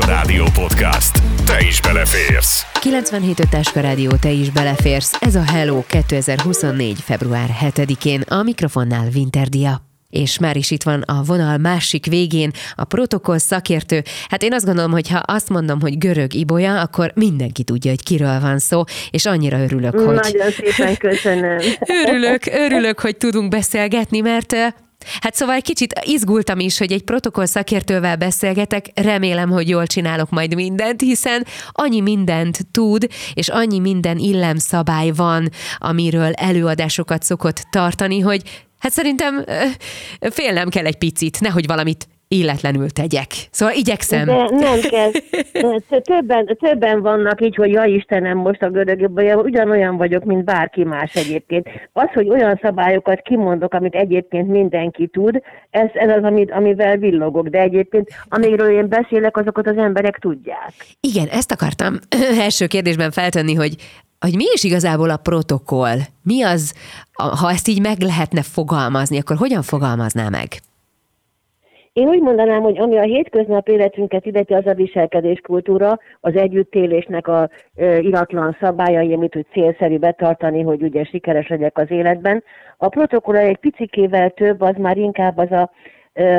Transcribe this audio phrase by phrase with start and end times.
[0.00, 1.22] Táska Rádió Podcast.
[1.46, 2.66] Te is beleférsz.
[2.80, 5.16] 97 Táska Rádió, te is beleférsz.
[5.20, 7.00] Ez a Hello 2024.
[7.00, 8.20] február 7-én.
[8.20, 14.02] A mikrofonnál Winterdia és már is itt van a vonal másik végén a protokoll szakértő.
[14.28, 18.02] Hát én azt gondolom, hogy ha azt mondom, hogy görög ibolya, akkor mindenki tudja, hogy
[18.02, 20.14] kiről van szó, és annyira örülök, hogy...
[20.14, 21.58] Nagyon szépen köszönöm.
[22.06, 24.54] örülök, örülök, hogy tudunk beszélgetni, mert
[25.20, 30.30] Hát szóval egy kicsit izgultam is, hogy egy protokoll szakértővel beszélgetek, remélem, hogy jól csinálok
[30.30, 38.20] majd mindent, hiszen annyi mindent tud, és annyi minden illemszabály van, amiről előadásokat szokott tartani,
[38.20, 38.42] hogy
[38.78, 39.44] Hát szerintem
[40.30, 43.26] félnem kell egy picit, nehogy valamit illetlenül tegyek.
[43.50, 44.26] Szóval igyekszem.
[44.26, 45.10] De nem kell.
[46.02, 51.14] Többen, többen vannak így, hogy ja Istenem, most a görögöbben ugyanolyan vagyok, mint bárki más
[51.14, 51.68] egyébként.
[51.92, 57.48] Az, hogy olyan szabályokat kimondok, amit egyébként mindenki tud, ez, ez az, amit, amivel villogok,
[57.48, 60.72] de egyébként amiről én beszélek, azokat az emberek tudják.
[61.00, 61.98] Igen, ezt akartam
[62.46, 63.74] első kérdésben feltenni, hogy
[64.20, 65.98] hogy mi is igazából a protokoll?
[66.22, 66.74] Mi az,
[67.12, 70.48] ha ezt így meg lehetne fogalmazni, akkor hogyan fogalmazná meg?
[72.00, 77.48] Én úgy mondanám, hogy ami a hétköznap életünket illeti, az a viselkedéskultúra, az együttélésnek a
[77.76, 82.44] e, iratlan szabályai, amit úgy célszerű betartani, hogy ugye sikeres legyek az életben.
[82.76, 85.70] A protokoll egy picikével több, az már inkább az a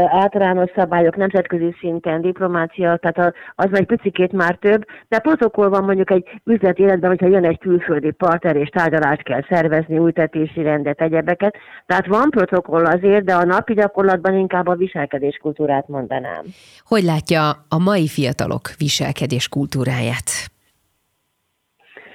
[0.08, 6.12] általános szabályok nemzetközi szinten, diplomácia, tehát az egy picikét már több, de protokoll van mondjuk
[6.12, 11.56] egy üzleti életben, hogyha jön egy külföldi partner és tárgyalást kell szervezni, újtetési rendet, egyebeket.
[11.86, 16.44] Tehát van protokoll azért, de a napi gyakorlatban inkább a viselkedéskultúrát mondanám.
[16.86, 20.52] Hogy látja a mai fiatalok viselkedéskultúráját?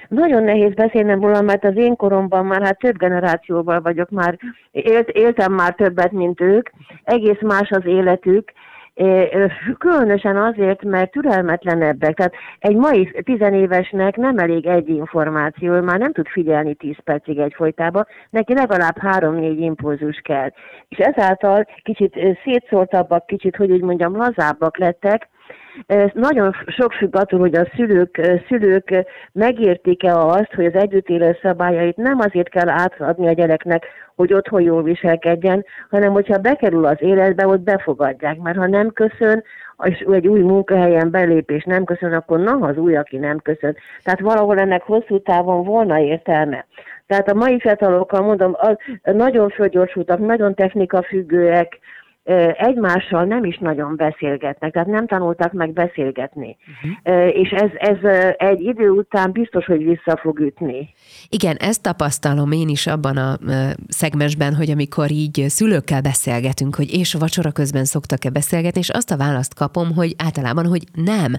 [0.07, 4.37] Nagyon nehéz beszélnem róla, mert az én koromban már hát több generációval vagyok már,
[4.71, 6.69] élt, éltem már többet, mint ők,
[7.03, 8.51] egész más az életük,
[9.77, 12.13] Különösen azért, mert türelmetlenebbek.
[12.13, 18.05] Tehát egy mai tizenévesnek nem elég egy információ, már nem tud figyelni tíz percig egyfolytában,
[18.29, 20.49] neki legalább három-négy impulzus kell.
[20.89, 25.29] És ezáltal kicsit szétszórtabbak, kicsit, hogy úgy mondjam, lazábbak lettek,
[26.13, 32.19] nagyon sok függ attól, hogy a szülők, szülők megértik-e azt, hogy az együttélő szabályait nem
[32.19, 33.85] azért kell átadni a gyereknek,
[34.15, 39.43] hogy otthon jól viselkedjen, hanem hogyha bekerül az életbe, ott befogadják, mert ha nem köszön,
[39.83, 43.75] és egy új munkahelyen belépés nem köszön, akkor na, az új, aki nem köszön.
[44.03, 46.65] Tehát valahol ennek hosszú távon volna értelme.
[47.07, 51.79] Tehát a mai fiatalokkal mondom, az nagyon fölgyorsultak, nagyon technikafüggőek,
[52.57, 56.57] egymással nem is nagyon beszélgetnek, tehát nem tanultak meg beszélgetni.
[56.83, 57.27] Uh-huh.
[57.27, 57.97] És ez, ez
[58.37, 60.89] egy idő után biztos, hogy vissza fog ütni.
[61.29, 63.37] Igen, ezt tapasztalom én is abban a
[63.87, 69.17] szegmensben, hogy amikor így szülőkkel beszélgetünk, hogy és vacsora közben szoktak-e beszélgetni, és azt a
[69.17, 71.33] választ kapom, hogy általában, hogy nem.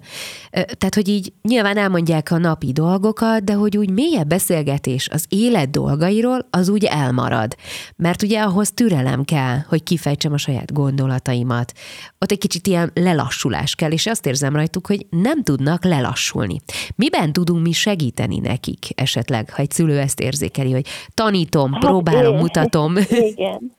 [0.50, 5.70] Tehát, hogy így nyilván elmondják a napi dolgokat, de hogy úgy mélyebb beszélgetés az élet
[5.70, 7.54] dolgairól, az úgy elmarad.
[7.96, 11.72] Mert ugye ahhoz türelem kell, hogy kifejtsem a saját gondolataimat.
[12.18, 16.60] Ott egy kicsit ilyen lelassulás kell, és azt érzem rajtuk, hogy nem tudnak lelassulni.
[16.96, 22.34] Miben tudunk mi segíteni nekik esetleg, ha egy szülő ezt érzékeli, hogy tanítom, hát próbálom,
[22.34, 22.96] én, mutatom.
[23.36, 23.76] Igen.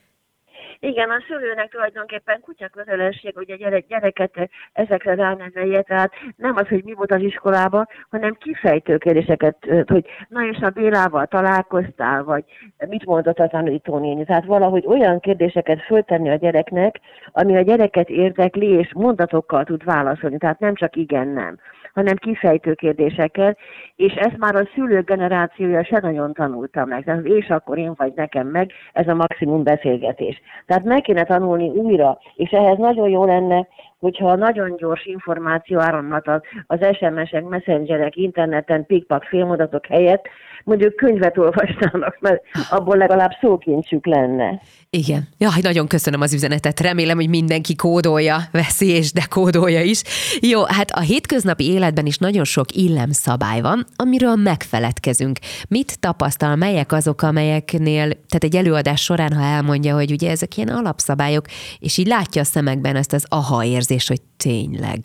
[0.81, 6.67] Igen, a szülőnek tulajdonképpen kutya kötelesség, hogy a gyerek, gyereket ezekre ránevelje, tehát nem az,
[6.67, 12.43] hogy mi volt az iskolában, hanem kifejtő kérdéseket, hogy na és a Bélával találkoztál, vagy
[12.87, 14.25] mit mondott a tanítónéni.
[14.25, 16.99] Tehát valahogy olyan kérdéseket föltenni a gyereknek,
[17.31, 21.59] ami a gyereket érdekli, és mondatokkal tud válaszolni, tehát nem csak igen-nem
[21.99, 23.57] hanem kifejtő kérdésekkel,
[23.95, 27.03] és ezt már a szülő generációja se nagyon tanulta meg.
[27.03, 30.41] Tehát és akkor én vagy nekem meg, ez a maximum beszélgetés.
[30.65, 33.67] Tehát meg kéne tanulni újra, és ehhez nagyon jó lenne,
[33.99, 36.27] hogyha nagyon gyors információ áramlat
[36.67, 40.27] az SMS-ek, messengerek, interneten, pikpak, filmodatok helyett
[40.63, 44.61] mondjuk könyvet olvasnának, mert abból legalább szókincsük lenne.
[44.89, 45.27] Igen.
[45.37, 46.79] Jaj, nagyon köszönöm az üzenetet.
[46.79, 50.01] Remélem, hogy mindenki kódolja, veszi és dekódolja is.
[50.41, 55.39] Jó, hát a hétköznapi életben is nagyon sok illemszabály van, amiről megfeledkezünk.
[55.69, 60.69] Mit tapasztal, melyek azok, amelyeknél, tehát egy előadás során, ha elmondja, hogy ugye ezek ilyen
[60.69, 61.45] alapszabályok,
[61.79, 64.99] és így látja a szemekben ezt az aha érzés, hogy tényleg.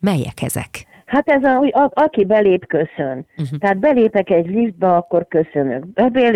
[0.00, 0.86] Melyek ezek?
[1.06, 3.26] Hát ez a, hogy a, aki belép, köszön.
[3.38, 3.58] Uh-huh.
[3.58, 5.84] Tehát belépek egy liftbe, akkor köszönök.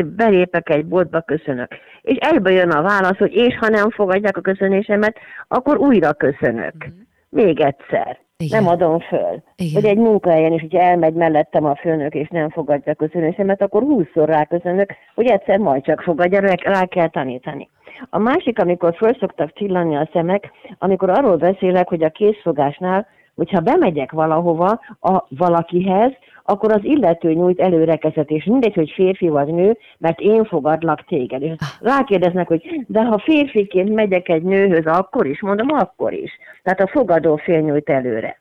[0.06, 1.68] Belépek egy boltba, köszönök.
[2.02, 5.16] És egybe jön a válasz, hogy és ha nem fogadják a köszönésemet,
[5.48, 6.74] akkor újra köszönök.
[6.74, 6.94] Uh-huh.
[7.28, 8.20] Még egyszer.
[8.36, 8.62] Igen.
[8.62, 9.42] Nem adom föl.
[9.56, 9.72] Igen.
[9.72, 13.82] Vagy egy munkahelyen is, hogyha elmegy mellettem a főnök, és nem fogadja a köszönésemet, akkor
[13.82, 17.68] húszszor ráköszönök, hogy egyszer majd csak fogadja, rá kell tanítani.
[18.10, 23.60] A másik, amikor föl szoktak csillani a szemek, amikor arról beszélek, hogy a készfogásnál hogyha
[23.60, 26.12] bemegyek valahova a valakihez,
[26.44, 28.44] akkor az illető nyújt előrekezetés.
[28.44, 31.42] Mindegy, hogy férfi vagy nő, mert én fogadlak téged.
[31.42, 35.40] És rákérdeznek, hogy de ha férfiként megyek egy nőhöz, akkor is?
[35.40, 36.30] Mondom, akkor is.
[36.62, 38.40] Tehát a fogadó fél nyújt előre.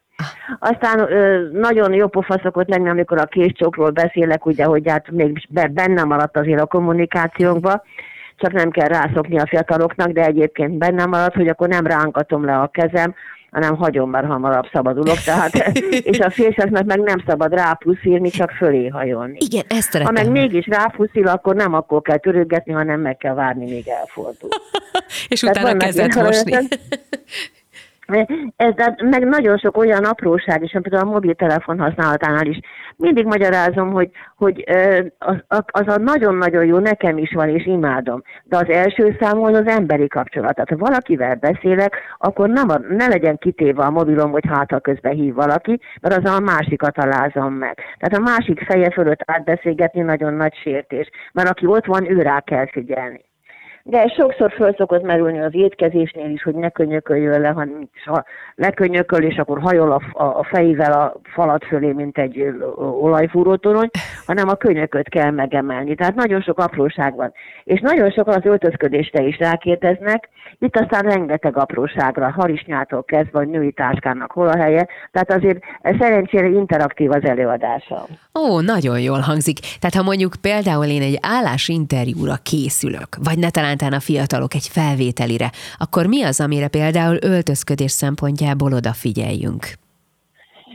[0.59, 5.47] Aztán ö, nagyon jó pofa szokott lenni, amikor a késcsókról beszélek, ugye, hogy hát még
[5.49, 7.81] benne maradt azért a kommunikációnkba,
[8.41, 12.57] csak nem kell rászokni a fiataloknak, de egyébként benne maradt, hogy akkor nem rángatom le
[12.57, 13.13] a kezem,
[13.51, 15.55] hanem hagyom, mert hamarabb szabadulok, tehát,
[16.11, 19.37] és a férfiaknak meg nem szabad rápuszírni, csak fölé hajolni.
[19.39, 23.71] Igen, ezt Ha meg mégis rápuszil, akkor nem akkor kell törögetni, hanem meg kell várni,
[23.71, 24.49] míg elfordul.
[25.29, 26.57] és utána kezet mosni.
[28.55, 32.59] Ez, de meg nagyon sok olyan apróság is, például a mobiltelefon használatánál is.
[32.95, 34.63] Mindig magyarázom, hogy, hogy
[35.17, 38.21] az, az a nagyon-nagyon jó, nekem is van, és imádom.
[38.43, 40.53] De az első számú az emberi kapcsolat.
[40.53, 44.79] Tehát ha valakivel beszélek, akkor nem a, ne legyen kitéve a mobilom, hogy hát ha
[44.79, 47.79] közben hív valaki, mert az a másikat alázom meg.
[47.99, 51.09] Tehát a másik feje fölött átbeszélgetni nagyon nagy sértés.
[51.33, 53.29] Mert aki ott van, ő rá kell figyelni.
[53.83, 58.23] De sokszor föl szokott merülni az étkezésnél is, hogy ne könyököljön le, hanem ha
[58.55, 62.53] lekönyököl, és akkor hajol a, a, a fejével a falat fölé, mint egy
[62.99, 63.89] olajfúrótorony,
[64.25, 65.95] hanem a könyököt kell megemelni.
[65.95, 67.33] Tehát nagyon sok apróság van.
[67.63, 70.29] És nagyon sokan az öltözködésre is rákérdeznek,
[70.59, 75.59] itt aztán rengeteg apróságra, harisnyától kezdve, vagy női táskának hol a helye, tehát azért
[75.99, 78.07] szerencsére interaktív az előadása.
[78.39, 79.59] Ó, nagyon jól hangzik.
[79.59, 85.49] Tehát ha mondjuk például én egy állásinterjúra készülök, vagy ne talán a fiatalok egy felvételire,
[85.77, 89.79] akkor mi az, amire például öltözködés szempontjából odafigyeljünk?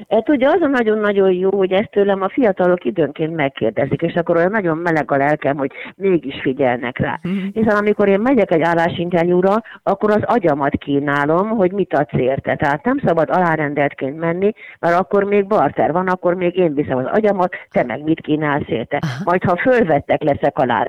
[0.09, 4.37] Hát ugye az a nagyon-nagyon jó, hogy ezt tőlem a fiatalok időnként megkérdezik, és akkor
[4.37, 7.21] olyan nagyon meleg a lelkem, hogy mégis figyelnek rá.
[7.29, 7.47] Mm.
[7.53, 12.57] Hiszen amikor én megyek egy állásinterjúra, akkor az agyamat kínálom, hogy mit adsz érte.
[12.57, 17.07] Tehát nem szabad alárendeltként menni, mert akkor még barter van, akkor még én viszem az
[17.13, 19.03] agyamat, te meg mit kínálsz érte.
[19.25, 20.87] Majd ha fölvettek leszek alá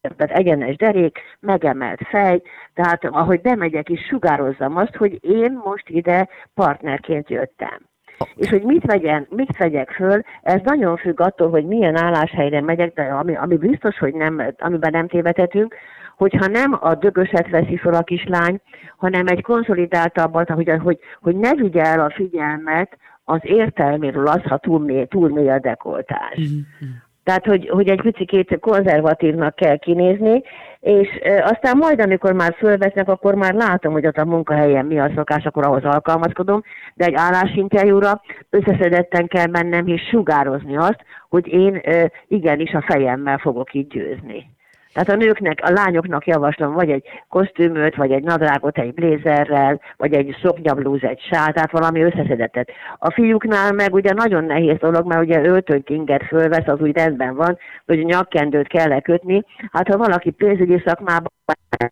[0.00, 2.42] tehát egyenes derék, megemelt fej,
[2.74, 7.88] tehát ahogy bemegyek is sugározzam azt, hogy én most ide partnerként jöttem.
[8.34, 12.94] És hogy mit vegyen, mit vegyek föl, ez nagyon függ attól, hogy milyen álláshelyre megyek,
[12.94, 15.74] de ami, ami biztos, hogy nem, amiben nem tévedhetünk,
[16.16, 18.60] hogyha nem a dögöset veszi fel a kislány,
[18.96, 24.58] hanem egy konszolidáltabbat, hogy, hogy, hogy ne vigye el a figyelmet az értelméről az, ha
[24.58, 26.38] túl mély, túl mély a dekoltás.
[26.40, 26.90] Mm-hmm.
[27.30, 30.42] Tehát, hogy, hogy egy picit konzervatívnak kell kinézni,
[30.80, 31.08] és
[31.42, 35.44] aztán majd, amikor már fölvesznek, akkor már látom, hogy ott a munkahelyen mi a szokás,
[35.44, 36.62] akkor ahhoz alkalmazkodom,
[36.94, 41.80] de egy állásinterjúra összeszedetten kell mennem és sugározni azt, hogy én
[42.28, 44.50] igenis a fejemmel fogok így győzni.
[44.92, 50.12] Tehát a nőknek, a lányoknak javaslom vagy egy kosztümöt, vagy egy nadrágot egy blézerrel, vagy
[50.12, 52.70] egy szoknyablúz, egy sál, tehát valami összeszedettet.
[52.98, 57.34] A fiúknál meg ugye nagyon nehéz dolog, mert ugye öltönyt inget fölvesz, az úgy rendben
[57.34, 59.44] van, hogy nyakkendőt kell kötni.
[59.72, 61.32] Hát ha valaki pénzügyi szakmában,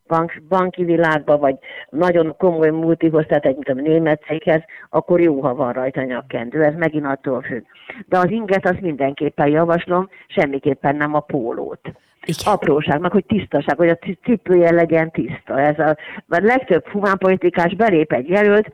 [0.07, 1.57] bank, banki világban, vagy
[1.91, 6.63] nagyon komoly multihoz, tehát egy mint a német céghez, akkor jó, ha van rajta nyakkendő,
[6.63, 7.65] ez megint attól függ.
[8.07, 11.81] De az inget az mindenképpen javaslom, semmiképpen nem a pólót.
[12.25, 12.53] Igen.
[12.53, 15.61] apróságnak, hogy tisztaság, hogy a cipője legyen tiszta.
[15.61, 15.97] Ez a,
[16.27, 18.73] mert legtöbb humánpolitikás belép egy jelölt,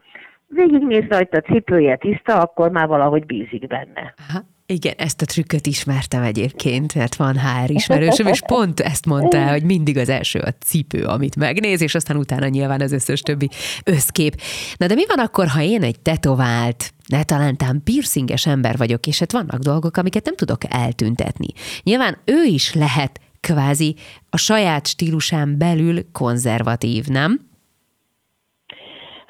[0.49, 4.15] végignéz rajta a cipője tiszta, akkor már valahogy bízik benne.
[4.29, 4.45] Aha.
[4.67, 9.63] Igen, ezt a trükköt ismertem egyébként, mert van HR ismerősöm, és pont ezt mondta, hogy
[9.63, 13.49] mindig az első a cipő, amit megnéz, és aztán utána nyilván az összes többi
[13.85, 14.41] összkép.
[14.77, 19.19] Na de mi van akkor, ha én egy tetovált, ne talántán piercinges ember vagyok, és
[19.19, 21.49] hát vannak dolgok, amiket nem tudok eltüntetni.
[21.83, 23.97] Nyilván ő is lehet kvázi
[24.31, 27.41] a saját stílusán belül konzervatív, nem?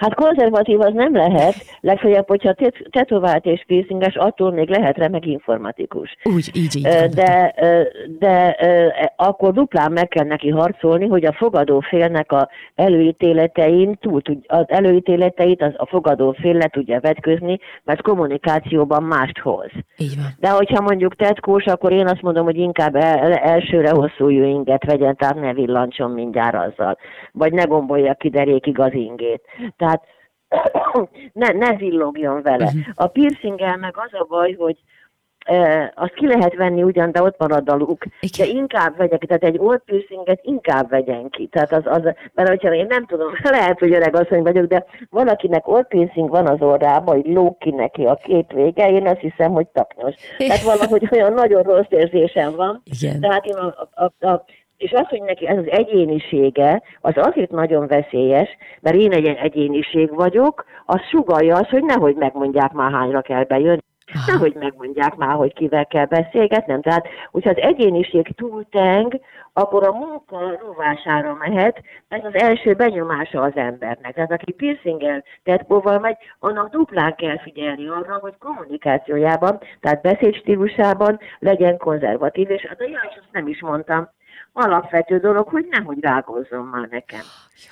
[0.05, 2.55] Hát konzervatív az nem lehet, legfeljebb, hogyha
[2.91, 6.17] tetovált és piercinges, attól még lehet remek informatikus.
[6.23, 6.83] Úgy, így, így.
[7.15, 7.55] De,
[8.19, 8.57] de
[9.17, 14.65] akkor duplán meg kell neki harcolni, hogy a fogadó félnek a előítéletein túl tud, az
[14.69, 19.71] előítéleteit az a fogadó fél le tudja vetközni, mert kommunikációban mást hoz.
[19.97, 20.27] Így van.
[20.39, 25.17] De hogyha mondjuk tetkós, akkor én azt mondom, hogy inkább el, elsőre hosszú inget vegyen,
[25.17, 26.99] tehát ne villancson mindjárt azzal.
[27.33, 29.43] Vagy ne gombolja ki derékig az ingét.
[29.77, 29.94] Tehát
[31.33, 32.65] ne, ne villogjon vele.
[32.65, 32.83] Uh-huh.
[32.95, 34.77] A piercinggel meg az a baj, hogy
[35.45, 38.05] e, azt ki lehet venni ugyan, de ott marad a luk.
[38.39, 41.47] De inkább vegyek, tehát egy old piercinget inkább vegyen ki.
[41.47, 42.03] Tehát az, az,
[42.35, 46.47] mert hogyha én nem tudom, lehet, hogy öreg asszony vagyok, de valakinek old piercing van
[46.47, 50.15] az orrában, hogy lók ki neki a két vége, én azt hiszem, hogy taknyos.
[50.37, 52.83] Tehát valahogy olyan nagyon rossz érzésem van.
[52.85, 53.21] Igen.
[53.21, 54.45] Tehát én a, a, a
[54.77, 58.49] és az, hogy neki ez az egyénisége, az azért nagyon veszélyes,
[58.81, 63.83] mert én egy egyéniség vagyok, az sugalja az, hogy nehogy megmondják már hányra kell bejönni.
[64.13, 64.33] Aha.
[64.33, 66.83] Nehogy megmondják már, hogy kivel kell beszélgetnem.
[66.83, 69.21] Tehát, hogyha az egyéniség túlteng,
[69.53, 74.15] akkor a munka rovására mehet, ez az első benyomása az embernek.
[74.15, 81.77] Tehát aki piercinggel tetkóval megy, annak duplán kell figyelni arra, hogy kommunikációjában, tehát beszédstílusában legyen
[81.77, 84.09] konzervatív, és hát a jaj, azt nem is mondtam,
[84.57, 87.25] alapvető dolog, hogy nehogy rágózzon már nekem.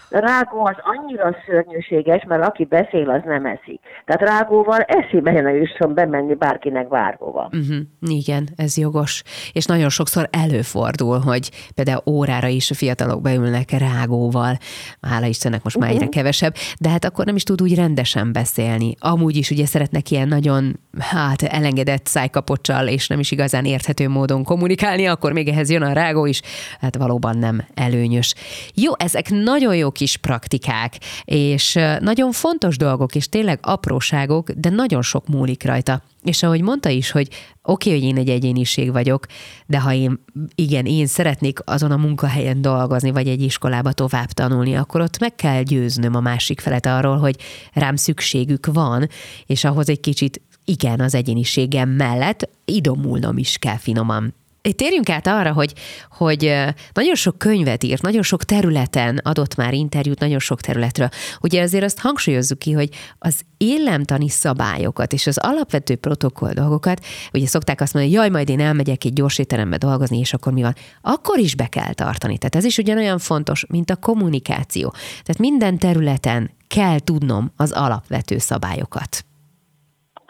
[0.09, 3.81] Rágó az annyira szörnyűséges, mert aki beszél, az nem eszik.
[4.05, 7.51] Tehát rágóval eszébe jön jusson bemenni bárkinek bárhova.
[7.53, 7.77] Uh-huh.
[8.01, 9.23] Igen, ez jogos.
[9.53, 14.59] És nagyon sokszor előfordul, hogy például órára is a fiatalok beülnek rágóval.
[15.01, 16.03] Hála Istennek most már uh-huh.
[16.03, 18.95] egyre kevesebb, de hát akkor nem is tud úgy rendesen beszélni.
[18.99, 24.45] Amúgy is ugye szeretnek ilyen nagyon hát elengedett szájkapocsal, és nem is igazán érthető módon
[24.45, 26.41] kommunikálni, akkor még ehhez jön a rágó is,
[26.81, 28.35] hát valóban nem előnyös.
[28.75, 35.03] Jó, ezek nagyon jó kis praktikák, és nagyon fontos dolgok, és tényleg apróságok, de nagyon
[35.03, 36.03] sok múlik rajta.
[36.23, 37.29] És ahogy mondta is, hogy
[37.63, 39.27] oké, okay, hogy én egy egyéniség vagyok,
[39.67, 40.25] de ha én,
[40.55, 45.35] igen, én szeretnék azon a munkahelyen dolgozni, vagy egy iskolába tovább tanulni, akkor ott meg
[45.35, 47.37] kell győznöm a másik felet arról, hogy
[47.73, 49.09] rám szükségük van,
[49.47, 54.35] és ahhoz egy kicsit igen, az egyéniségem mellett idomulnom is kell finoman.
[54.71, 55.73] Térjünk át arra, hogy,
[56.11, 56.55] hogy
[56.93, 61.09] nagyon sok könyvet írt, nagyon sok területen adott már interjút, nagyon sok területről.
[61.41, 62.89] Ugye azért azt hangsúlyozzuk ki, hogy
[63.19, 68.49] az illemtani szabályokat és az alapvető protokoll dolgokat, ugye szokták azt mondani, hogy jaj, majd
[68.49, 70.75] én elmegyek egy gyors étterembe dolgozni, és akkor mi van?
[71.01, 72.39] Akkor is be kell tartani.
[72.39, 74.91] Tehát ez is ugyanolyan fontos, mint a kommunikáció.
[75.23, 79.25] Tehát minden területen kell tudnom az alapvető szabályokat.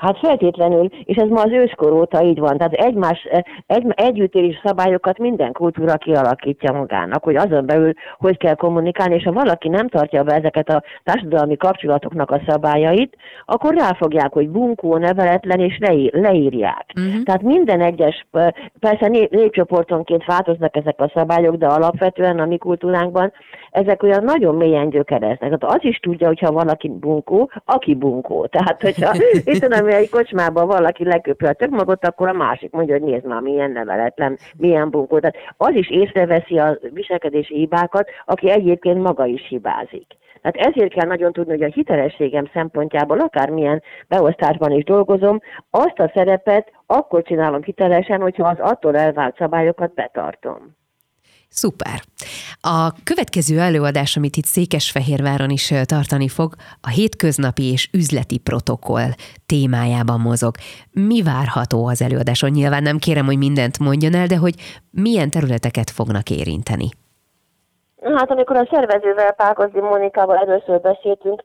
[0.03, 2.57] Hát feltétlenül, és ez ma az őskor óta így van.
[2.57, 3.29] Tehát egymás,
[3.67, 9.33] egy, együttélés szabályokat minden kultúra kialakítja magának, hogy azon belül hogy kell kommunikálni, és ha
[9.33, 15.61] valaki nem tartja be ezeket a társadalmi kapcsolatoknak a szabályait, akkor ráfogják, hogy bunkó, neveletlen,
[15.61, 16.85] és leír, leírják.
[16.97, 17.23] Uh-huh.
[17.23, 18.27] Tehát minden egyes,
[18.81, 23.33] persze népcsoportonként változnak ezek a szabályok, de alapvetően a mi kultúránkban
[23.71, 25.51] ezek olyan nagyon mélyen gyökereznek.
[25.51, 28.47] Hát az is tudja, hogyha valaki bunkó, aki bunkó.
[28.47, 33.11] Tehát, hogyha itt tudom, egy kocsmában valaki leköpő a magot, akkor a másik mondja, hogy
[33.11, 35.19] nézd már, milyen neveletlen, milyen bunkó.
[35.19, 40.07] Tehát az is észreveszi a viselkedési hibákat, aki egyébként maga is hibázik.
[40.43, 46.11] Tehát ezért kell nagyon tudni, hogy a hitelességem szempontjából, akármilyen beosztásban is dolgozom, azt a
[46.15, 50.81] szerepet akkor csinálom hitelesen, hogyha az attól elvált szabályokat betartom.
[51.53, 52.01] Szuper.
[52.61, 59.11] A következő előadás, amit itt Székesfehérváron is tartani fog, a hétköznapi és üzleti protokoll
[59.47, 60.55] témájában mozog.
[60.91, 62.51] Mi várható az előadáson?
[62.51, 64.55] Nyilván nem kérem, hogy mindent mondjon el, de hogy
[64.91, 66.89] milyen területeket fognak érinteni?
[68.17, 71.43] Hát amikor a szervezővel, Pákozdi Mónikával először beszéltünk,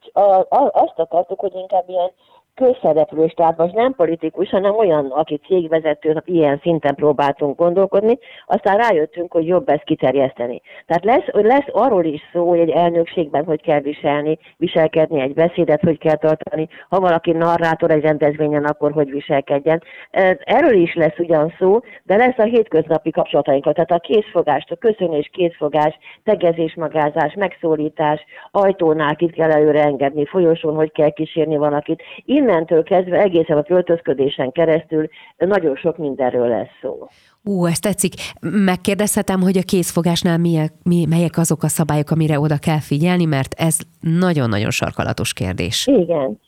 [0.71, 2.11] azt akartuk, hogy inkább ilyen
[2.57, 9.31] közszereplős, tehát most nem politikus, hanem olyan, aki cégvezető, ilyen szinten próbáltunk gondolkodni, aztán rájöttünk,
[9.31, 10.61] hogy jobb ezt kiterjeszteni.
[10.85, 15.81] Tehát lesz, lesz arról is szó, hogy egy elnökségben hogy kell viselni, viselkedni, egy beszédet
[15.81, 19.83] hogy kell tartani, ha valaki narrátor egy rendezvényen, akkor hogy viselkedjen.
[20.39, 25.29] Erről is lesz ugyan szó, de lesz a hétköznapi kapcsolatainkat, tehát a készfogást, a köszönés,
[25.33, 32.03] készfogás, tegezés, magázás, megszólítás, ajtónál kit kell előre engedni, folyosón hogy kell kísérni valakit.
[32.25, 37.07] Innen innentől kezdve egészen a költözködésen keresztül nagyon sok mindenről lesz szó.
[37.43, 38.13] Ú, ezt tetszik.
[38.41, 43.53] Megkérdezhetem, hogy a készfogásnál milyen, mi, melyek azok a szabályok, amire oda kell figyelni, mert
[43.57, 45.87] ez nagyon-nagyon sarkalatos kérdés.
[45.87, 46.39] Igen.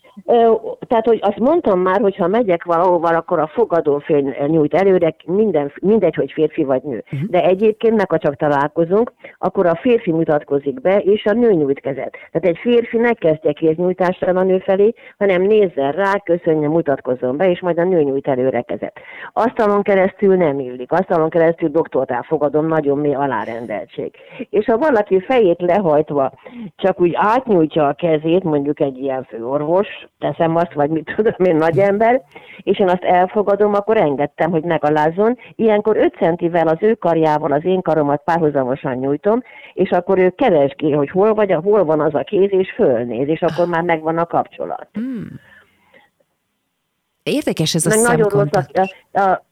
[0.87, 5.71] Tehát, hogy azt mondtam már, hogy ha megyek valahova, akkor a fogadófél nyújt előre, minden,
[5.81, 7.03] mindegy, hogy férfi vagy nő.
[7.11, 7.29] Uh-huh.
[7.29, 11.79] De egyébként meg, ha csak találkozunk, akkor a férfi mutatkozik be, és a nő nyújt
[11.79, 12.17] kezet.
[12.31, 17.49] Tehát egy férfi ne kezdje kéznyújtással a nő felé, hanem nézzen rá, köszönje, mutatkozzon be,
[17.49, 18.99] és majd a nő nyújt előre kezet.
[19.33, 24.11] Asztalon keresztül nem illik, asztalon keresztül doktortál fogadom, nagyon mély alárendeltség.
[24.49, 26.31] És ha valaki fejét lehajtva
[26.75, 31.55] csak úgy átnyújtja a kezét, mondjuk egy ilyen főorvos, teszem azt, vagy mit tudom én,
[31.55, 32.21] nagy ember,
[32.63, 35.37] és én azt elfogadom, akkor engedtem, hogy megalázzon.
[35.55, 39.41] Ilyenkor 5 centivel az ő karjával az én karomat párhuzamosan nyújtom,
[39.73, 43.41] és akkor ő keresgél, hogy hol, vagy, hol van az a kéz, és fölnéz, és
[43.41, 44.87] akkor már megvan a kapcsolat.
[44.93, 45.39] Hmm.
[47.23, 49.47] Érdekes ez a Meg nagyon rossz a, a, a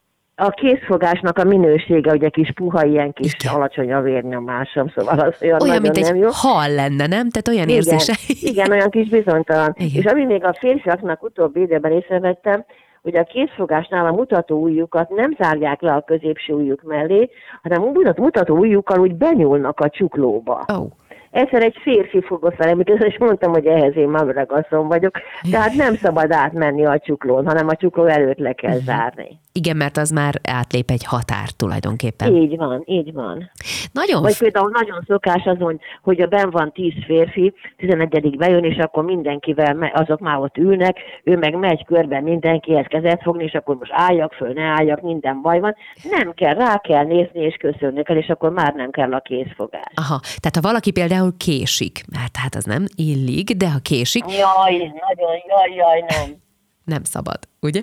[0.50, 3.54] készfogásnak a minősége, ugye kis puha, ilyen kis Igen.
[3.54, 6.28] alacsony a vérnyomásom, szóval az olyan, olyan mint egy jó.
[6.32, 7.30] hal lenne, nem?
[7.30, 8.14] Tehát olyan igen, érzése.
[8.50, 9.74] Igen, olyan kis bizonytalan.
[9.76, 10.02] Igen.
[10.02, 12.64] És ami még a férfiaknak utóbbi időben észrevettem,
[13.02, 17.30] hogy a készfogásnál a mutató ujjukat nem zárják le a középső ujjuk mellé,
[17.62, 20.64] hanem a mutató ujjukkal úgy benyúlnak a csuklóba.
[20.72, 20.90] Oh.
[21.38, 25.20] Egyszer egy férfi fogott velem, és mondtam, hogy ehhez én mamragaszom vagyok.
[25.50, 29.38] Tehát nem szabad átmenni a csuklón, hanem a csukló előtt le kell zárni.
[29.52, 32.36] Igen, mert az már átlép egy határ tulajdonképpen.
[32.36, 33.50] Így van, így van.
[33.92, 38.76] Nagyon Vagy például nagyon szokás azon, hogy a ben van tíz férfi, 11 bejön, és
[38.76, 43.54] akkor mindenkivel, me- azok már ott ülnek, ő meg megy körbe mindenkihez kezet fogni, és
[43.54, 45.74] akkor most álljak föl, ne álljak, minden baj van.
[46.10, 49.92] Nem kell, rá kell nézni, és köszönni kell, és akkor már nem kell a készfogás.
[49.94, 54.76] Aha, tehát ha valaki például késik, hát, hát az nem illik, de ha késik, Jaj,
[54.76, 56.36] nagyon, jaj, jaj, nem.
[56.84, 57.82] nem szabad, ugye?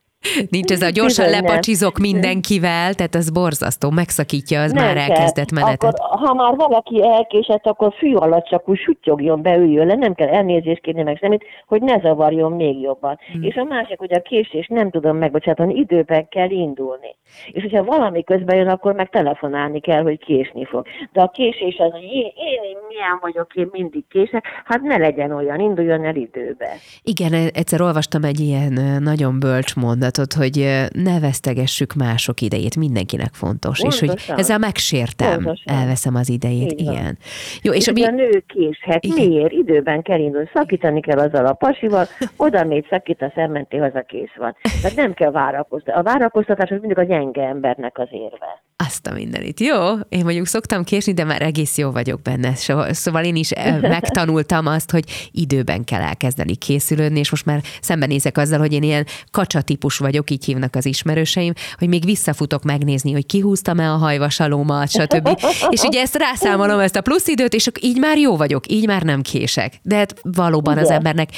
[0.50, 1.44] Nincs ez a gyorsan Bizony nem.
[1.44, 5.02] lepacsizok mindenkivel, tehát az borzasztó, megszakítja, az már kell.
[5.02, 5.94] elkezdett menetet.
[5.98, 10.28] Akkor, ha már valaki elkésett, akkor fű alatt csak úgy sutyogjon, beüljön le, nem kell
[10.28, 13.18] elnézést kérni meg semmit, hogy ne zavarjon még jobban.
[13.32, 13.42] Hmm.
[13.42, 17.16] És a másik, hogy a késés nem tudom megbocsátani, időben kell indulni.
[17.52, 20.86] És hogyha valami közben jön, akkor meg telefonálni kell, hogy késni fog.
[21.12, 25.32] De a késés az, hogy én, én, milyen vagyok, én mindig kések, hát ne legyen
[25.32, 26.68] olyan, induljon el időbe.
[27.02, 29.74] Igen, egyszer olvastam egy ilyen nagyon bölcs
[30.16, 30.57] mondatot, hogy
[31.04, 33.81] ne vesztegessük mások idejét, mindenkinek fontos.
[33.81, 34.38] És hogy Pontosan.
[34.38, 35.75] ezzel megsértem, Pontosan.
[35.75, 37.19] elveszem az idejét, igen.
[37.62, 39.04] Jó, és És ami, a nő késhet.
[39.04, 39.26] Igen.
[39.26, 39.52] Miért?
[39.52, 40.49] Időben kell indulni.
[40.54, 44.57] Szakítani kell azzal a pasival, oda még szakít a szemmenté, haza kész van.
[44.83, 46.00] Tehát nem kell várakoztatni.
[46.00, 48.62] A várakoztatás az mindig a gyenge embernek az érve.
[48.86, 49.60] Azt a mindenit.
[49.60, 49.76] Jó,
[50.08, 52.54] én mondjuk szoktam késni, de már egész jó vagyok benne.
[52.90, 58.58] Szóval én is megtanultam azt, hogy időben kell elkezdeni készülődni, és most már szembenézek azzal,
[58.58, 63.26] hogy én ilyen kacsa típus vagyok, így hívnak az ismerőseim, hogy még visszafutok megnézni, hogy
[63.26, 65.28] kihúztam-e a hajvasalómat, stb.
[65.74, 69.02] és ugye ezt rászámolom, ezt a plusz időt, és így már jó vagyok, így már
[69.02, 69.78] nem kések.
[69.82, 70.96] De hát valóban az Igen.
[70.96, 71.28] embernek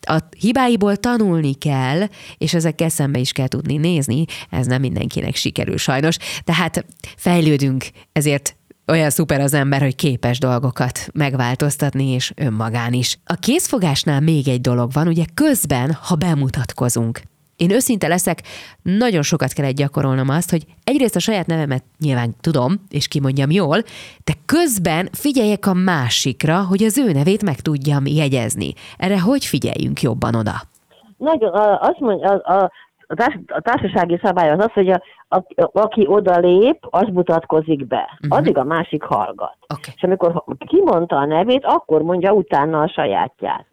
[0.00, 2.02] a hibáiból tanulni kell,
[2.38, 6.16] és ezekkel szembe is kell tudni nézni, ez nem mindenkinek sikerül sajnos.
[6.44, 6.84] Tehát
[7.16, 13.18] fejlődünk, ezért olyan szuper az ember, hogy képes dolgokat megváltoztatni, és önmagán is.
[13.24, 17.20] A készfogásnál még egy dolog van, ugye közben, ha bemutatkozunk.
[17.56, 18.42] Én őszinte leszek,
[18.82, 23.82] nagyon sokat kellett gyakorolnom azt, hogy egyrészt a saját nevemet nyilván tudom, és kimondjam jól,
[24.24, 28.72] de közben figyeljek a másikra, hogy az ő nevét meg tudjam jegyezni.
[28.96, 30.52] Erre hogy figyeljünk jobban oda?
[31.16, 32.70] Nagyon, azt mondja, a, a,
[33.06, 38.18] a, társ, a társasági szabály az az, hogy a, a, aki odalép, az mutatkozik be.
[38.22, 38.38] Uh-huh.
[38.38, 39.56] Addig a másik hallgat.
[39.74, 39.90] Oké.
[39.96, 43.66] És amikor kimondta a nevét, akkor mondja utána a sajátját.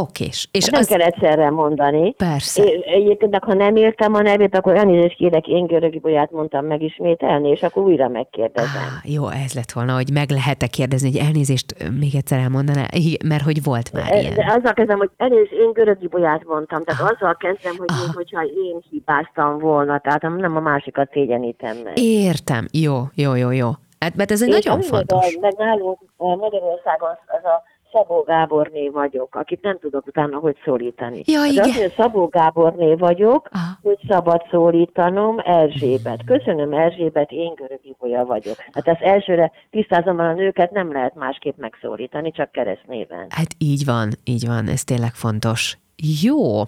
[0.00, 0.48] Okés.
[0.52, 0.86] És nem az...
[0.86, 2.12] kell egyszerre mondani.
[2.12, 2.64] Persze.
[2.64, 7.48] É- Egyébként, ha nem értem a nevét, akkor elnézést kérek, én görögi bolyát mondtam megismételni,
[7.48, 8.82] és akkor újra megkérdezem.
[9.04, 12.86] Ah, jó, ez lett volna, hogy meg lehet-e kérdezni, hogy elnézést még egyszer elmondaná,
[13.24, 14.34] mert hogy volt már ilyen.
[14.34, 18.42] De azzal kezdem, hogy elnézést, én görögi bolyát mondtam, tehát azzal kezdem, hogy én, hogyha
[18.42, 21.98] én hibáztam volna, tehát nem a másikat szégyenítem meg.
[21.98, 22.66] Értem.
[22.72, 23.70] Jó, jó, jó, jó.
[23.98, 25.36] Hát, mert ez egy És nagyon fontos.
[25.40, 27.62] Meg, nálunk Magyarországon az a
[27.98, 31.22] Szabó Gáborné vagyok, akit nem tudok utána hogy szólítani.
[31.26, 31.64] Ja, Az igen.
[31.64, 33.78] Az, hogy Szabó Gáborné vagyok, Aha.
[33.82, 36.24] hogy szabad szólítanom Erzsébet.
[36.24, 38.56] Köszönöm Erzsébet, én görögi bolya vagyok.
[38.72, 43.26] Hát ezt elsőre tisztázom, a nőket nem lehet másképp megszólítani, csak keresztnéven.
[43.28, 45.78] Hát így van, így van, ez tényleg fontos.
[46.22, 46.62] Jó.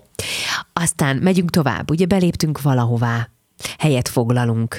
[0.72, 3.28] Aztán megyünk tovább, ugye beléptünk valahová,
[3.78, 4.76] helyet foglalunk.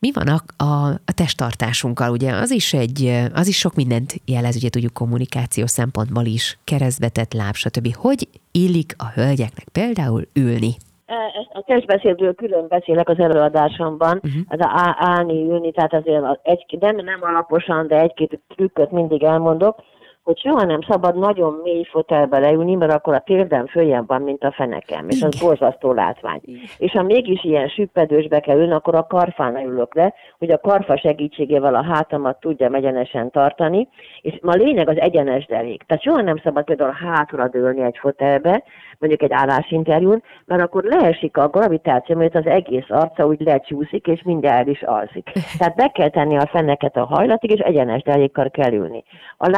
[0.00, 2.10] Mi van a, a, a testtartásunkkal?
[2.10, 3.00] Ugye az is egy,
[3.34, 7.94] az is sok mindent jelez, ugye tudjuk kommunikáció szempontból is, keresztbetett láb, stb.
[7.94, 10.72] Hogy illik a hölgyeknek például ülni?
[11.06, 14.42] E, ezt A testbeszédről külön beszélek az előadásomban, uh-huh.
[14.48, 18.90] ez a á- állni, ülni, tehát azért az egy, nem, nem alaposan, de egy-két trükköt
[18.90, 19.82] mindig elmondok,
[20.26, 24.44] hogy soha nem szabad nagyon mély fotelbe leülni, mert akkor a térdem följebb van, mint
[24.44, 26.40] a fenekem, és az borzasztó látvány.
[26.78, 30.98] És ha mégis ilyen süppedősbe kell ülni, akkor a karfán ülök le, hogy a karfa
[30.98, 33.88] segítségével a hátamat tudjam egyenesen tartani,
[34.20, 35.82] és a lényeg az egyenes derék.
[35.82, 38.62] Tehát soha nem szabad például hátra dőlni egy fotelbe,
[38.98, 44.22] mondjuk egy állásinterjún, mert akkor leesik a gravitáció, mert az egész arca úgy lecsúszik, és
[44.22, 45.30] mindjárt el is alszik.
[45.58, 49.04] Tehát be kell tenni a feneket a hajlatig, és egyenes derékkal kell ülni.
[49.36, 49.48] A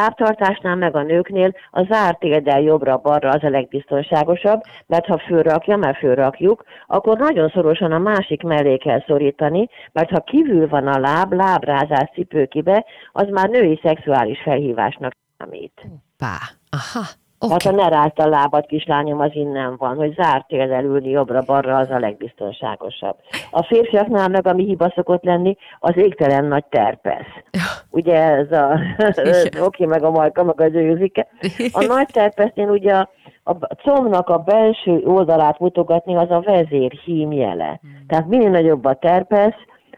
[0.62, 5.99] lábtartásnál meg a nőknél a zárt térdel jobbra-balra az a legbiztonságosabb, mert ha fölrakja, mert
[5.99, 11.33] fölrakjuk, akkor nagyon szorosan a másik mellé kell szorítani, mert ha kívül van a láb,
[11.33, 15.87] lábrázás cipőkibe, az már női szexuális felhívásnak számít.
[16.18, 16.37] Pá,
[16.71, 17.07] aha,
[17.40, 17.57] Okay.
[17.57, 17.68] oké.
[17.68, 21.77] Hát ha ne rázt a lábad, kislányom, az innen van, hogy zárt térdel ülni jobbra-balra,
[21.77, 23.16] az a legbiztonságosabb.
[23.51, 27.27] A férfiaknál meg, ami hiba szokott lenni, az égtelen nagy terpesz.
[27.90, 28.81] Ugye ez a
[29.66, 31.27] oké, meg a majka, meg az őzike.
[31.72, 33.09] A nagy terpesznél ugye a,
[33.42, 37.79] a combnak a belső oldalát mutogatni, az a vezér hímjele.
[37.81, 38.05] Hmm.
[38.07, 39.57] Tehát minél nagyobb a terpesz,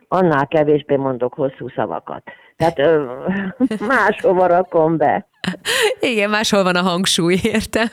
[0.09, 2.23] annál kevésbé mondok hosszú szavakat.
[2.61, 3.05] Tehát ö,
[3.95, 5.29] máshova rakom be.
[6.01, 7.89] Igen, máshol van a hangsúly, értem.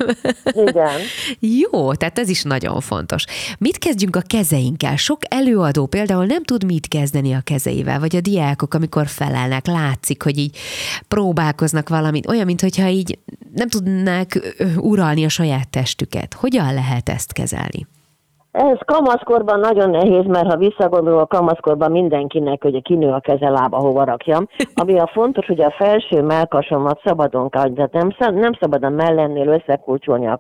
[0.52, 1.00] Igen.
[1.62, 3.26] Jó, tehát ez is nagyon fontos.
[3.58, 4.96] Mit kezdjünk a kezeinkkel?
[4.96, 10.24] Sok előadó például nem tud mit kezdeni a kezeivel, vagy a diákok, amikor felelnek, látszik,
[10.24, 10.58] hogy így
[11.08, 13.20] próbálkoznak valamit, olyan, mintha így
[13.54, 16.34] nem tudnák uralni a saját testüket.
[16.34, 17.88] Hogyan lehet ezt kezelni?
[18.52, 24.04] Ez kamaszkorban nagyon nehéz, mert ha visszagondolok, kamaszkorban mindenkinek, hogy kinő a keze lába, hova
[24.04, 24.48] rakjam.
[24.74, 29.48] Ami a fontos, hogy a felső melkasomat szabadon kell, de nem, nem szabad a mellennél
[29.48, 30.40] összekulcsolni a,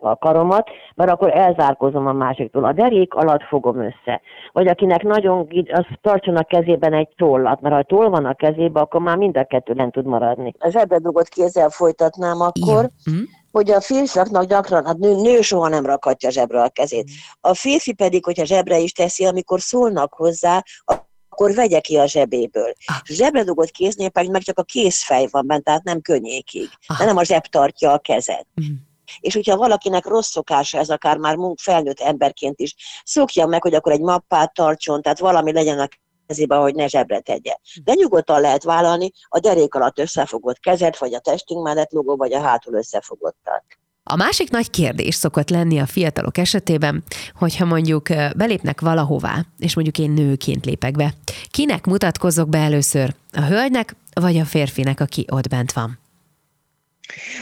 [0.00, 2.64] a karomat, mert akkor elzárkozom a másiktól.
[2.64, 4.20] A derék alatt fogom össze.
[4.52, 8.82] Vagy akinek nagyon, az tartson a kezében egy tollat, mert ha toll van a kezében,
[8.82, 10.54] akkor már mind a kettő nem tud maradni.
[10.58, 12.82] A zsebre dugott kézzel folytatnám akkor.
[13.04, 13.12] Ja.
[13.56, 17.10] Hogy a férfiaknak gyakran, hát nő, nő soha nem rakhatja zsebre a kezét.
[17.40, 22.72] A férfi pedig, hogyha zsebre is teszi, amikor szólnak hozzá, akkor vegye ki a zsebéből.
[22.86, 22.96] Ah.
[23.04, 26.68] Zsebre dugott kéznél pedig meg csak a kézfej van bent, tehát nem könnyékig.
[26.86, 26.98] Ah.
[26.98, 28.46] De nem a zseb tartja a kezet.
[28.60, 28.74] Mm.
[29.20, 33.92] És hogyha valakinek rossz szokása ez, akár már felnőtt emberként is, szokja meg, hogy akkor
[33.92, 35.88] egy mappát tartson, tehát valami legyen a
[36.26, 37.56] kezébe, hogy ne zsebre tegye.
[37.84, 42.32] De nyugodtan lehet vállalni a derék alatt összefogott kezet, vagy a testünk mellett logó, vagy
[42.32, 43.64] a hátul összefogottat.
[44.08, 49.98] A másik nagy kérdés szokott lenni a fiatalok esetében, hogyha mondjuk belépnek valahová, és mondjuk
[49.98, 51.14] én nőként lépek be.
[51.50, 53.14] Kinek mutatkozok be először?
[53.32, 55.98] A hölgynek, vagy a férfinek, aki ott bent van?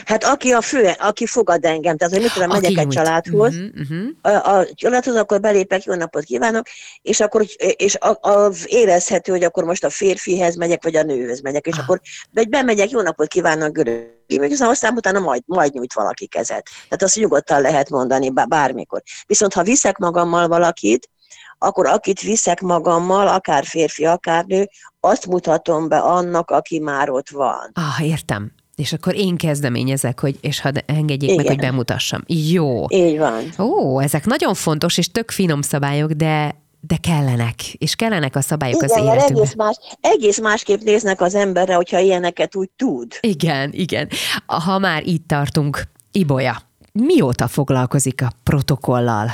[0.05, 3.69] Hát aki a fő, aki fogad engem, tehát hogy mit tudom, megyek egy családhoz, uh-huh,
[4.21, 4.43] uh-huh.
[4.43, 6.65] A, a családhoz, akkor belépek, jó napot kívánok,
[7.01, 11.41] és akkor és a, a, érezhető, hogy akkor most a férfihez megyek, vagy a nőhöz
[11.41, 11.83] megyek, és ah.
[11.83, 12.01] akkor
[12.31, 14.13] vagy bemegyek, jó napot kívánok, görög.
[14.59, 16.69] Aztán utána majd, majd nyújt valaki kezet.
[16.83, 19.01] Tehát azt nyugodtan lehet mondani bármikor.
[19.27, 21.09] Viszont ha viszek magammal valakit,
[21.57, 27.29] akkor akit viszek magammal, akár férfi, akár nő, azt mutatom be annak, aki már ott
[27.29, 27.71] van.
[27.73, 28.51] Ah, értem.
[28.75, 31.35] És akkor én kezdeményezek, hogy, és ha engedjék Igen.
[31.35, 32.23] meg, hogy bemutassam.
[32.27, 32.85] Jó.
[32.89, 33.43] Így van.
[33.59, 38.83] Ó, ezek nagyon fontos és tök finom szabályok, de de kellenek, és kellenek a szabályok
[38.83, 39.37] igen, az életünkben.
[39.37, 43.11] Egész, más, egész másképp néznek az emberre, hogyha ilyeneket úgy tud.
[43.19, 44.09] Igen, igen.
[44.45, 46.61] Ha már itt tartunk, Ibolya,
[46.91, 49.31] mióta foglalkozik a protokollal?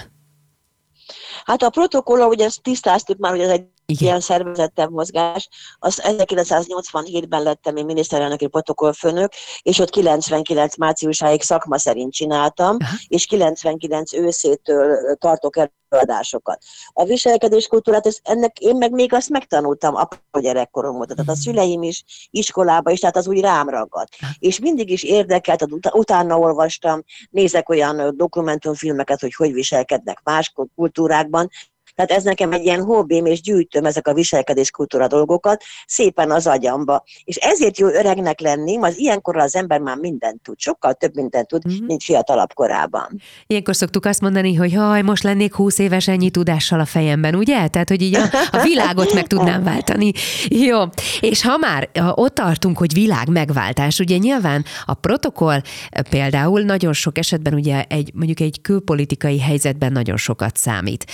[1.46, 4.08] Hát a protokollal, ugye ezt tisztáztuk már, hogy ez egy igen.
[4.08, 5.50] ilyen szervezettebb mozgás.
[5.80, 12.96] Az 1987-ben lettem én miniszterelnöki protokollfőnök, és ott 99 márciusáig szakma szerint csináltam, Aha.
[13.08, 15.58] és 99 őszétől tartok
[15.92, 16.64] előadásokat.
[16.94, 19.96] A viselkedés kultúrát, ez, ennek én meg még azt megtanultam
[20.32, 21.42] a gyerekkorom óta, tehát a hmm.
[21.42, 24.16] szüleim is iskolába is, tehát az úgy rám ragadt.
[24.40, 31.50] És mindig is érdekelt, ut- utána olvastam, nézek olyan dokumentumfilmeket, hogy hogy viselkednek más kultúrákban,
[31.96, 37.04] tehát ez nekem egy ilyen hobbim, és gyűjtöm ezek a viselkedéskultúra dolgokat szépen az agyamba.
[37.24, 41.48] És ezért jó öregnek lenni, az ilyenkor az ember már mindent tud, sokkal több mindent
[41.48, 41.86] tud, mm-hmm.
[41.86, 43.22] mint fiatalabb korában.
[43.48, 47.68] Ilyenkor szoktuk azt mondani, hogy haj, most lennék húsz éves ennyi tudással a fejemben, ugye?
[47.68, 50.12] Tehát, hogy így a, a világot meg tudnám váltani.
[50.48, 50.80] Jó,
[51.20, 55.62] és ha már ott tartunk, hogy világ megváltás, ugye nyilván a protokoll
[56.10, 61.06] például nagyon sok esetben ugye egy, mondjuk egy külpolitikai helyzetben nagyon sokat számít.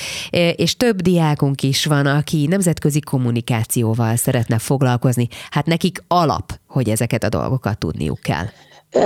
[0.56, 5.28] És több diákunk is van, aki nemzetközi kommunikációval szeretne foglalkozni.
[5.50, 8.46] Hát nekik alap, hogy ezeket a dolgokat tudniuk kell.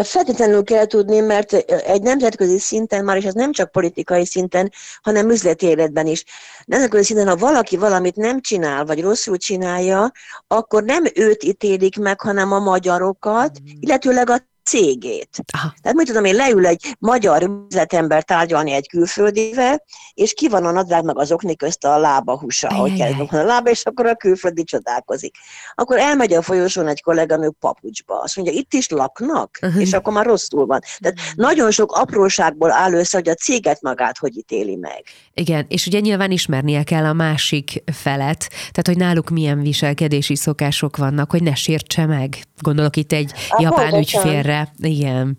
[0.03, 5.29] Feltétlenül kell tudni, mert egy nemzetközi szinten már, és ez nem csak politikai szinten, hanem
[5.29, 6.23] üzleti életben is.
[6.65, 10.11] Nemzetközi szinten, ha valaki valamit nem csinál, vagy rosszul csinálja,
[10.47, 13.65] akkor nem őt ítélik meg, hanem a magyarokat, mm.
[13.79, 15.29] illetőleg a cégét.
[15.53, 15.73] Aha.
[15.81, 20.71] Tehát mit tudom én, leül egy magyar üzletember tárgyalni egy külföldivel, és ki van a
[20.71, 24.15] nadrág meg az okni közt a lába húsa, hogy kell a lába, és akkor a
[24.15, 25.35] külföldi csodálkozik.
[25.75, 28.19] Akkor elmegy a folyosón egy kolléganő papucsba.
[28.19, 29.81] Azt mondja, itt is laknak, uh-huh.
[29.81, 30.79] és akkor már rosszul van.
[30.99, 31.35] Tehát uh-huh.
[31.35, 35.03] nagyon sok apróságból áll össze, hogy a céget magát hogy ítéli meg.
[35.33, 40.97] Igen, és ugye nyilván ismernie kell a másik felet, tehát hogy náluk milyen viselkedési szokások
[40.97, 42.43] vannak, hogy ne sértse meg.
[42.61, 45.37] Gondolok itt egy a japán ügyfélre, igen.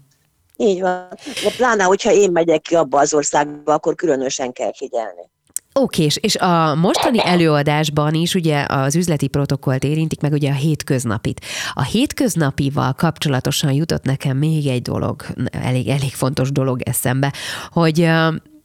[0.57, 1.09] Így van.
[1.43, 5.31] De pláne, hogyha én megyek ki abba az országba, akkor különösen kell figyelni.
[5.75, 11.41] Oké, és a mostani előadásban is ugye az üzleti protokollt érintik, meg ugye a hétköznapit.
[11.73, 17.33] A hétköznapival kapcsolatosan jutott nekem még egy dolog, elég, elég fontos dolog eszembe,
[17.71, 18.09] hogy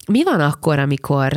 [0.08, 1.32] mi van akkor, amikor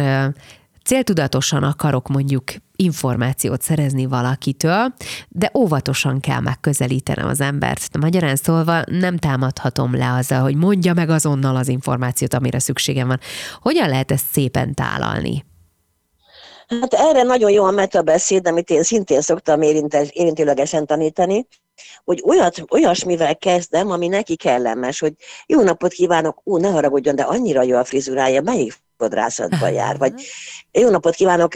[0.91, 2.43] céltudatosan akarok mondjuk
[2.75, 4.93] információt szerezni valakitől,
[5.30, 7.97] de óvatosan kell megközelítenem az embert.
[7.97, 13.19] Magyarán szólva nem támadhatom le azzal, hogy mondja meg azonnal az információt, amire szükségem van.
[13.62, 15.45] Hogyan lehet ezt szépen tálalni?
[16.67, 21.47] Hát erre nagyon jó a metabeszéd, amit én szintén szoktam érintőlegesen tanítani,
[22.04, 25.13] hogy olyat, olyasmivel kezdem, ami neki kellemes, hogy
[25.45, 30.14] jó napot kívánok, ú, ne haragudjon, de annyira jó a frizurája, melyik fodrászatba jár, vagy
[30.72, 31.54] jó napot kívánok,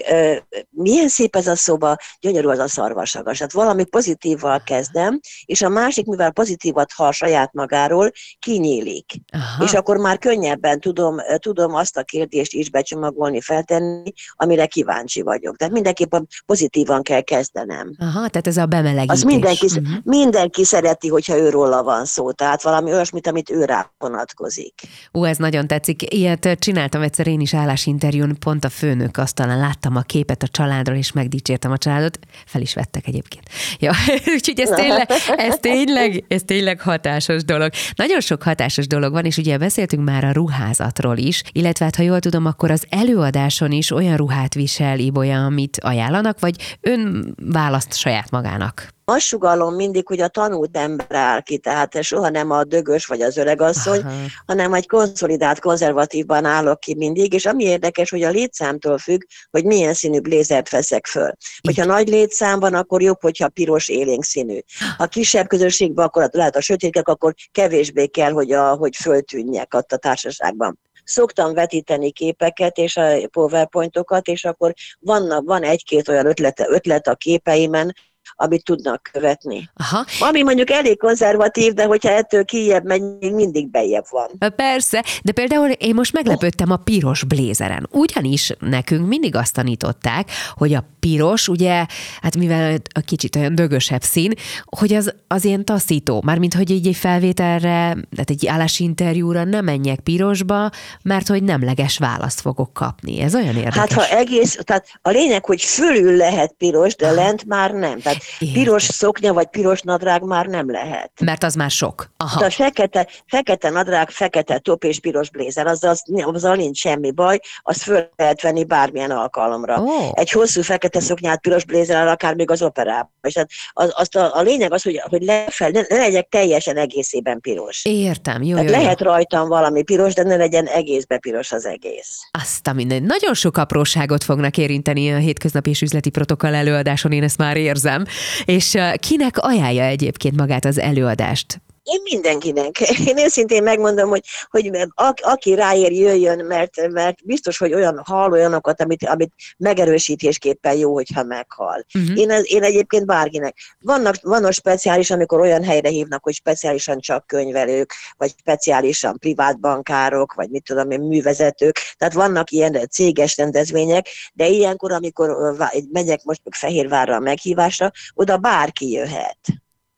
[0.70, 3.38] milyen szép ez a szoba, gyönyörű az a szarvasagas.
[3.38, 9.06] Tehát valami pozitívval kezdem, és a másik, mivel pozitívat hall saját magáról, kinyílik.
[9.32, 9.64] Aha.
[9.64, 15.58] És akkor már könnyebben tudom, tudom azt a kérdést is becsomagolni, feltenni, amire kíváncsi vagyok.
[15.58, 17.96] Tehát mindenképpen pozitívan kell kezdenem.
[18.00, 19.10] Aha, tehát ez a bemelegítés.
[19.10, 19.98] Az mindenki, uh-huh.
[20.04, 24.74] mindenki szereti, hogyha őróla van szó, tehát valami olyasmit, amit ő rá vonatkozik.
[25.14, 26.14] Ó, ez nagyon tetszik.
[26.14, 30.98] Ilyet csináltam egyszer én is állásinterjún, pont a főnök asztalán láttam a képet a családról,
[30.98, 33.50] és megdicsértem a családot, fel is vettek egyébként.
[33.80, 33.92] Ja,
[34.36, 37.72] úgyhogy ez tényleg, ez, tényleg, ez tényleg hatásos dolog.
[37.96, 42.04] Nagyon sok hatásos dolog van, és ugye beszéltünk már a ruházatról is, illetve hát, ha
[42.04, 47.96] jól tudom, akkor az előadáson is olyan ruhát visel Ibolya, amit ajánlanak, vagy ön választ
[47.96, 48.95] saját magának?
[49.08, 53.22] Azt sugalom mindig, hogy a tanult ember áll ki, tehát soha nem a dögös vagy
[53.22, 54.14] az öregasszony, Aha.
[54.46, 59.66] hanem egy konszolidált, konzervatívban állok ki mindig, és ami érdekes, hogy a létszámtól függ, hogy
[59.66, 61.32] milyen színű blézert veszek föl.
[61.62, 64.60] Hogyha nagy létszám van, akkor jobb, hogyha piros élénk színű.
[64.98, 69.92] Ha kisebb közösségben, akkor lehet a sötétkek, akkor kevésbé kell, hogy, a, hogy föltűnjek ott
[69.92, 76.66] a társaságban szoktam vetíteni képeket és a powerpointokat, és akkor vannak, van egy-két olyan ötlete,
[76.70, 77.94] ötlet a képeimen,
[78.36, 79.70] amit tudnak követni.
[79.74, 80.06] Aha.
[80.20, 84.52] Ami mondjuk elég konzervatív, de hogyha ettől kijebb megy, még mindig bejebb van.
[84.56, 87.88] Persze, de például én most meglepődtem a piros blézeren.
[87.92, 91.86] Ugyanis nekünk mindig azt tanították, hogy a piros, ugye,
[92.22, 94.34] hát mivel a kicsit olyan dögösebb szín,
[94.66, 100.00] hogy az, az ilyen taszító, mármint hogy így egy felvételre, tehát egy állásinterjúra nem menjek
[100.00, 100.70] pirosba,
[101.04, 103.22] mert hogy nemleges választ fogok kapni.
[103.22, 103.78] Ez olyan érdekes.
[103.78, 108.00] Hát ha egész, tehát a lényeg, hogy fölül lehet piros, de lent már nem.
[108.00, 108.15] Tehát
[108.54, 111.12] piros szoknya vagy piros nadrág már nem lehet.
[111.22, 112.10] Mert az már sok.
[112.18, 112.40] Aha.
[112.40, 117.12] De a fekete, fekete nadrág, fekete top és piros blézer, az, az, azzal nincs semmi
[117.12, 119.80] baj, azt föl lehet venni bármilyen alkalomra.
[119.80, 120.12] Oh.
[120.14, 123.12] Egy hosszú fekete szoknyát piros blézerrel, akár még az operában.
[123.22, 126.78] És hát az, azt a, a, lényeg az, hogy, hogy lefel, ne, ne legyek teljesen
[126.78, 127.86] egészében piros.
[127.86, 128.70] Értem, jó, jó, jó.
[128.70, 132.20] Lehet rajtam valami piros, de ne legyen egészbe piros az egész.
[132.32, 133.04] Azt a minden.
[133.04, 138.05] Nagyon sok apróságot fognak érinteni a hétköznapi és üzleti protokoll előadáson, én ezt már érzem.
[138.46, 141.62] És kinek ajánlja egyébként magát az előadást?
[141.86, 142.80] Én mindenkinek.
[143.10, 144.72] Én őszintén megmondom, hogy, hogy
[145.16, 151.24] aki ráér, jöjjön, mert, mert biztos, hogy olyan hall olyanokat, amit, amit megerősítésképpen jó, hogyha
[151.24, 151.86] meghal.
[151.94, 152.20] Uh-huh.
[152.20, 153.58] Én, én egyébként bárkinek.
[153.80, 160.50] Vannak, vannak speciális, amikor olyan helyre hívnak, hogy speciálisan csak könyvelők, vagy speciálisan privátbankárok, vagy
[160.50, 161.80] mit tudom én, művezetők.
[161.98, 165.56] Tehát vannak ilyen céges rendezvények, de ilyenkor, amikor
[165.92, 169.38] megyek most Fehérvárra a meghívásra, oda bárki jöhet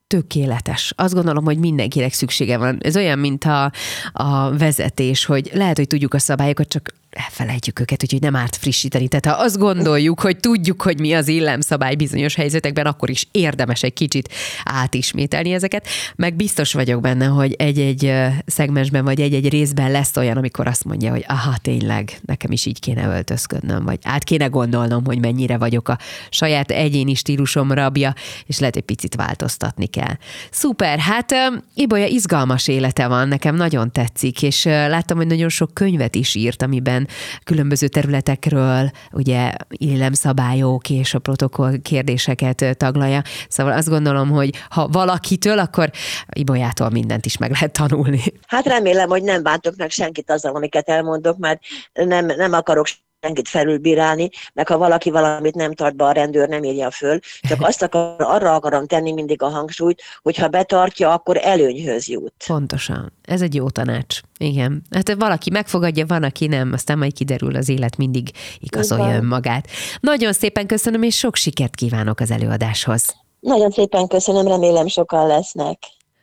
[0.08, 0.94] tökéletes.
[0.96, 2.78] Azt gondolom, hogy mindenkinek szüksége van.
[2.82, 3.72] Ez olyan, mint a,
[4.12, 9.08] a vezetés, hogy lehet, hogy tudjuk a szabályokat, csak elfelejtjük őket, úgyhogy nem árt frissíteni.
[9.08, 13.84] Tehát ha azt gondoljuk, hogy tudjuk, hogy mi az illemszabály bizonyos helyzetekben, akkor is érdemes
[13.84, 14.30] egy kicsit
[14.64, 15.88] átismételni ezeket.
[16.16, 18.14] Meg biztos vagyok benne, hogy egy-egy
[18.46, 22.80] szegmensben vagy egy-egy részben lesz olyan, amikor azt mondja, hogy aha, tényleg, nekem is így
[22.80, 25.98] kéne öltözködnöm, vagy át kéne gondolnom, hogy mennyire vagyok a
[26.30, 28.14] saját egyéni stílusom rabja,
[28.46, 30.16] és lehet, egy picit változtatni kell.
[30.52, 31.34] Szuper, hát
[31.76, 36.62] Ibolya izgalmas élete van, nekem nagyon tetszik, és láttam, hogy nagyon sok könyvet is írt,
[36.62, 37.07] amiben
[37.44, 43.22] különböző területekről, ugye illemszabályok és a protokoll kérdéseket taglalja.
[43.50, 45.90] Szóval azt gondolom, hogy ha valakitől, akkor
[46.34, 48.22] Ibolyától mindent is meg lehet tanulni.
[48.48, 51.60] Hát remélem, hogy nem bántok meg senkit azzal, amiket elmondok, mert
[51.94, 52.88] nem, nem akarok
[53.28, 57.62] senkit felülbírálni, meg ha valaki valamit nem tart be, a rendőr nem írja föl, csak
[57.62, 62.34] azt akar, arra akarom tenni mindig a hangsúlyt, hogy ha betartja, akkor előnyhöz jut.
[62.48, 63.14] Pontosan.
[63.24, 64.20] Ez egy jó tanács.
[64.38, 64.82] Igen.
[64.92, 69.68] Hát valaki megfogadja, van, aki nem, aztán majd kiderül, az élet mindig igazolja önmagát.
[70.00, 73.16] Nagyon szépen köszönöm, és sok sikert kívánok az előadáshoz.
[73.40, 75.78] Nagyon szépen köszönöm, remélem sokan lesznek.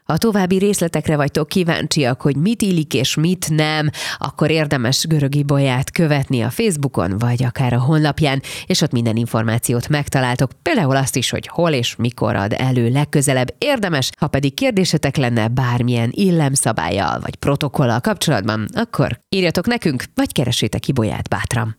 [0.04, 5.90] Ha további részletekre vagytok kíváncsiak, hogy mit illik és mit nem, akkor érdemes Görögi Bolyát
[5.90, 11.30] követni a Facebookon, vagy akár a honlapján, és ott minden információt megtaláltok, például azt is,
[11.30, 17.34] hogy hol és mikor ad elő legközelebb érdemes, ha pedig kérdésetek lenne bármilyen illemszabályjal vagy
[17.34, 21.76] protokollal kapcsolatban, akkor írjatok nekünk, vagy keresétek Ibolyát bátran.